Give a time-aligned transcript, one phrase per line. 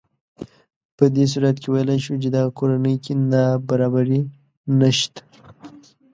[0.97, 4.21] په دې صورت کې ویلی شو چې دغه کورنۍ کې نابرابري
[4.79, 5.21] نهشته